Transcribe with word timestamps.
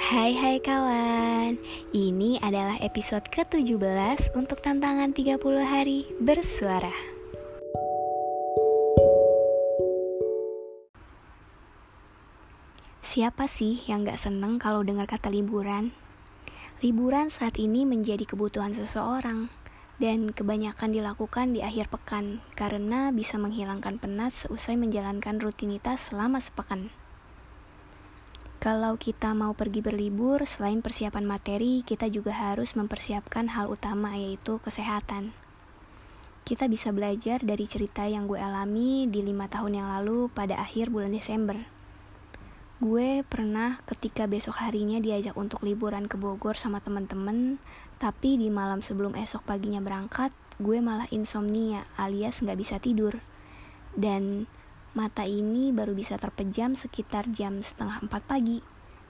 Hai 0.00 0.32
hai 0.32 0.56
kawan, 0.64 1.60
ini 1.92 2.40
adalah 2.40 2.80
episode 2.80 3.28
ke-17 3.28 4.32
untuk 4.32 4.64
tantangan 4.64 5.12
30 5.12 5.36
hari 5.60 6.08
bersuara 6.16 6.94
Siapa 13.04 13.44
sih 13.44 13.84
yang 13.84 14.08
gak 14.08 14.16
seneng 14.16 14.56
kalau 14.56 14.80
dengar 14.80 15.04
kata 15.04 15.28
liburan? 15.28 15.92
Liburan 16.80 17.28
saat 17.28 17.60
ini 17.60 17.84
menjadi 17.84 18.24
kebutuhan 18.24 18.72
seseorang 18.72 19.52
dan 20.00 20.32
kebanyakan 20.32 20.96
dilakukan 20.96 21.52
di 21.52 21.60
akhir 21.60 21.92
pekan 21.92 22.40
karena 22.56 23.12
bisa 23.12 23.36
menghilangkan 23.36 24.00
penat 24.00 24.32
seusai 24.32 24.80
menjalankan 24.80 25.36
rutinitas 25.42 26.08
selama 26.08 26.40
sepekan. 26.40 26.88
Kalau 28.58 28.98
kita 28.98 29.38
mau 29.38 29.54
pergi 29.54 29.78
berlibur, 29.78 30.42
selain 30.42 30.82
persiapan 30.82 31.22
materi, 31.22 31.86
kita 31.86 32.10
juga 32.10 32.34
harus 32.34 32.74
mempersiapkan 32.74 33.54
hal 33.54 33.70
utama, 33.70 34.18
yaitu 34.18 34.58
kesehatan. 34.58 35.30
Kita 36.42 36.66
bisa 36.66 36.90
belajar 36.90 37.38
dari 37.38 37.70
cerita 37.70 38.02
yang 38.10 38.26
gue 38.26 38.42
alami 38.42 39.06
di 39.06 39.22
lima 39.22 39.46
tahun 39.46 39.78
yang 39.78 39.88
lalu 39.94 40.26
pada 40.34 40.58
akhir 40.58 40.90
bulan 40.90 41.14
Desember. 41.14 41.54
Gue 42.82 43.22
pernah 43.30 43.78
ketika 43.86 44.26
besok 44.26 44.58
harinya 44.58 44.98
diajak 44.98 45.38
untuk 45.38 45.62
liburan 45.62 46.10
ke 46.10 46.18
Bogor 46.18 46.58
sama 46.58 46.82
temen-temen, 46.82 47.62
tapi 48.02 48.42
di 48.42 48.50
malam 48.50 48.82
sebelum 48.82 49.14
esok 49.14 49.46
paginya 49.46 49.78
berangkat, 49.78 50.34
gue 50.58 50.82
malah 50.82 51.06
insomnia 51.14 51.86
alias 51.94 52.42
nggak 52.42 52.58
bisa 52.58 52.82
tidur. 52.82 53.22
Dan 53.94 54.50
Mata 54.98 55.22
ini 55.22 55.70
baru 55.70 55.94
bisa 55.94 56.18
terpejam 56.18 56.74
sekitar 56.74 57.30
jam 57.30 57.62
setengah 57.62 58.02
empat 58.02 58.26
pagi. 58.26 58.58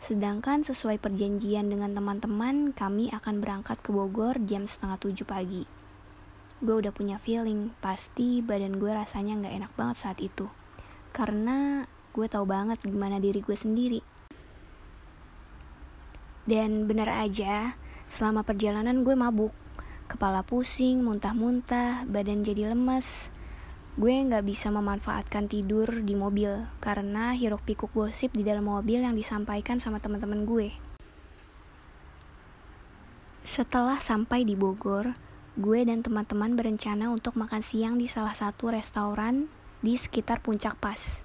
Sedangkan 0.00 0.64
sesuai 0.64 0.96
perjanjian 0.96 1.68
dengan 1.68 1.92
teman-teman, 1.92 2.72
kami 2.72 3.12
akan 3.12 3.44
berangkat 3.44 3.84
ke 3.84 3.92
Bogor 3.92 4.40
jam 4.48 4.64
setengah 4.64 4.96
tujuh 4.96 5.28
pagi. 5.28 5.68
Gue 6.64 6.80
udah 6.80 6.88
punya 6.88 7.20
feeling, 7.20 7.76
pasti 7.84 8.40
badan 8.40 8.80
gue 8.80 8.96
rasanya 8.96 9.44
gak 9.44 9.54
enak 9.60 9.72
banget 9.76 9.96
saat 10.00 10.18
itu. 10.24 10.48
Karena 11.12 11.84
gue 12.16 12.26
tahu 12.32 12.48
banget 12.48 12.80
gimana 12.80 13.20
diri 13.20 13.44
gue 13.44 13.52
sendiri. 13.52 14.00
Dan 16.48 16.88
bener 16.88 17.12
aja, 17.12 17.76
selama 18.08 18.40
perjalanan 18.40 19.04
gue 19.04 19.12
mabuk. 19.12 19.52
Kepala 20.08 20.40
pusing, 20.48 21.04
muntah-muntah, 21.04 22.08
badan 22.08 22.40
jadi 22.40 22.72
lemes, 22.72 23.28
gue 23.94 24.10
nggak 24.10 24.42
bisa 24.42 24.74
memanfaatkan 24.74 25.46
tidur 25.46 25.86
di 26.02 26.18
mobil 26.18 26.66
karena 26.82 27.30
hiruk 27.30 27.62
pikuk 27.62 27.94
gosip 27.94 28.34
di 28.34 28.42
dalam 28.42 28.66
mobil 28.66 28.98
yang 28.98 29.14
disampaikan 29.14 29.78
sama 29.78 30.02
teman-teman 30.02 30.42
gue. 30.42 30.74
Setelah 33.46 34.02
sampai 34.02 34.42
di 34.42 34.58
Bogor, 34.58 35.14
gue 35.54 35.80
dan 35.86 36.02
teman-teman 36.02 36.58
berencana 36.58 37.14
untuk 37.14 37.38
makan 37.38 37.62
siang 37.62 37.94
di 37.94 38.10
salah 38.10 38.34
satu 38.34 38.74
restoran 38.74 39.46
di 39.78 39.94
sekitar 39.94 40.42
puncak 40.42 40.74
pas. 40.82 41.22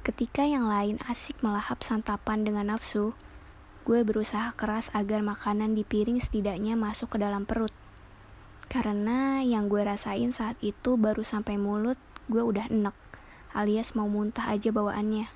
Ketika 0.00 0.48
yang 0.48 0.72
lain 0.72 0.96
asik 1.04 1.36
melahap 1.44 1.84
santapan 1.84 2.48
dengan 2.48 2.72
nafsu, 2.72 3.12
gue 3.84 4.00
berusaha 4.00 4.56
keras 4.56 4.88
agar 4.96 5.20
makanan 5.20 5.76
di 5.76 5.84
piring 5.84 6.16
setidaknya 6.16 6.80
masuk 6.80 7.12
ke 7.12 7.18
dalam 7.20 7.44
perut. 7.44 7.81
Karena 8.72 9.44
yang 9.44 9.68
gue 9.68 9.84
rasain 9.84 10.32
saat 10.32 10.56
itu 10.64 10.96
baru 10.96 11.20
sampai 11.20 11.60
mulut, 11.60 12.00
gue 12.32 12.40
udah 12.40 12.72
enek, 12.72 12.96
alias 13.52 13.92
mau 13.92 14.08
muntah 14.08 14.48
aja 14.48 14.72
bawaannya. 14.72 15.28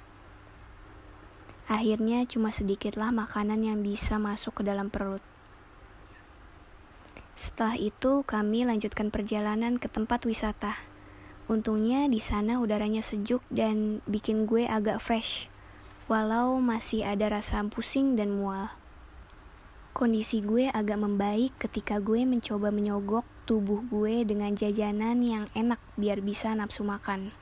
Akhirnya 1.68 2.24
cuma 2.24 2.48
sedikitlah 2.48 3.12
makanan 3.12 3.60
yang 3.60 3.84
bisa 3.84 4.16
masuk 4.16 4.56
ke 4.56 4.62
dalam 4.64 4.88
perut. 4.88 5.20
Setelah 7.36 7.76
itu 7.76 8.24
kami 8.24 8.64
lanjutkan 8.64 9.12
perjalanan 9.12 9.76
ke 9.76 9.92
tempat 9.92 10.24
wisata. 10.24 10.72
Untungnya 11.44 12.08
di 12.08 12.24
sana 12.24 12.56
udaranya 12.56 13.04
sejuk 13.04 13.44
dan 13.52 14.00
bikin 14.08 14.48
gue 14.48 14.64
agak 14.64 14.96
fresh, 14.96 15.52
walau 16.08 16.56
masih 16.56 17.04
ada 17.04 17.28
rasa 17.28 17.60
pusing 17.68 18.16
dan 18.16 18.32
mual. 18.32 18.72
Kondisi 19.96 20.44
gue 20.44 20.68
agak 20.68 21.00
membaik 21.00 21.56
ketika 21.56 21.96
gue 22.04 22.20
mencoba 22.28 22.68
menyogok 22.68 23.24
tubuh 23.48 23.80
gue 23.88 24.28
dengan 24.28 24.52
jajanan 24.52 25.24
yang 25.24 25.48
enak 25.56 25.80
biar 25.96 26.20
bisa 26.20 26.52
nafsu 26.52 26.84
makan. 26.84 27.32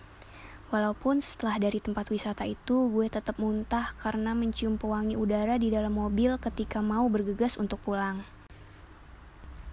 Walaupun 0.70 1.18
setelah 1.18 1.58
dari 1.58 1.82
tempat 1.82 2.14
wisata 2.14 2.46
itu 2.46 2.94
gue 2.94 3.10
tetap 3.10 3.42
muntah 3.42 3.98
karena 3.98 4.38
mencium 4.38 4.78
pewangi 4.78 5.18
udara 5.18 5.58
di 5.58 5.66
dalam 5.74 5.98
mobil 5.98 6.38
ketika 6.38 6.78
mau 6.78 7.10
bergegas 7.10 7.58
untuk 7.58 7.82
pulang. 7.82 8.22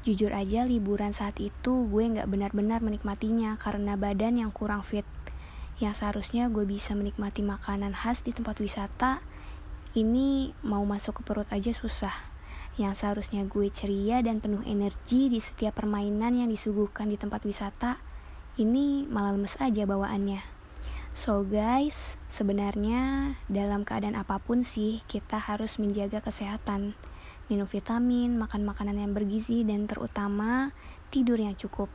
Jujur 0.02 0.34
aja 0.34 0.66
liburan 0.66 1.14
saat 1.14 1.38
itu 1.38 1.86
gue 1.86 2.04
gak 2.18 2.26
benar-benar 2.34 2.82
menikmatinya 2.82 3.62
karena 3.62 3.94
badan 3.94 4.42
yang 4.42 4.50
kurang 4.50 4.82
fit. 4.82 5.06
Yang 5.78 6.02
seharusnya 6.02 6.50
gue 6.50 6.66
bisa 6.66 6.98
menikmati 6.98 7.46
makanan 7.46 7.94
khas 7.94 8.26
di 8.26 8.34
tempat 8.34 8.58
wisata, 8.58 9.22
ini 9.94 10.58
mau 10.66 10.82
masuk 10.82 11.22
ke 11.22 11.30
perut 11.30 11.46
aja 11.54 11.78
susah 11.78 12.31
yang 12.80 12.96
seharusnya 12.96 13.44
gue 13.44 13.68
ceria 13.68 14.24
dan 14.24 14.40
penuh 14.40 14.64
energi 14.64 15.28
di 15.28 15.44
setiap 15.44 15.84
permainan 15.84 16.40
yang 16.40 16.48
disuguhkan 16.48 17.12
di 17.12 17.20
tempat 17.20 17.44
wisata, 17.44 18.00
ini 18.56 19.04
malah 19.08 19.36
lemes 19.36 19.60
aja 19.60 19.84
bawaannya. 19.84 20.40
So 21.12 21.44
guys, 21.44 22.16
sebenarnya 22.32 23.36
dalam 23.52 23.84
keadaan 23.84 24.16
apa 24.16 24.40
pun 24.40 24.64
sih 24.64 25.04
kita 25.12 25.36
harus 25.36 25.76
menjaga 25.76 26.24
kesehatan, 26.24 26.96
minum 27.52 27.68
vitamin, 27.68 28.40
makan 28.40 28.64
makanan 28.64 28.96
yang 28.96 29.12
bergizi, 29.12 29.68
dan 29.68 29.92
terutama 29.92 30.72
tidur 31.12 31.36
yang 31.36 31.60
cukup. 31.60 31.92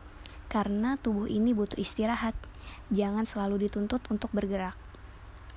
Karena 0.53 1.01
tubuh 1.01 1.25
ini 1.33 1.57
butuh 1.57 1.81
istirahat, 1.81 2.37
jangan 2.93 3.25
selalu 3.25 3.67
dituntut 3.67 4.05
untuk 4.13 4.29
bergerak. 4.37 4.77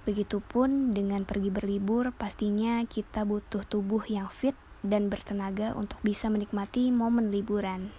Begitupun 0.08 0.96
dengan 0.96 1.28
pergi 1.28 1.52
berlibur, 1.52 2.16
pastinya 2.16 2.80
kita 2.88 3.28
butuh 3.28 3.68
tubuh 3.68 4.08
yang 4.08 4.32
fit 4.32 4.56
dan 4.86 5.12
bertenaga 5.12 5.76
untuk 5.76 6.00
bisa 6.02 6.32
menikmati 6.32 6.90
momen 6.90 7.30
liburan. 7.30 7.92